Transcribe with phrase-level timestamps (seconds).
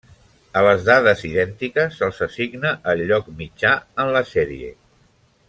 [0.59, 4.73] A les dades idèntiques se'ls assigna el lloc mitjà en la sèrie.